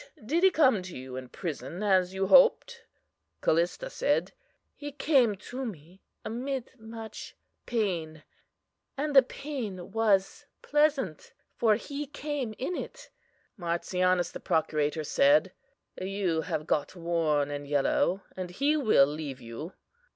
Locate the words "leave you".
19.05-19.73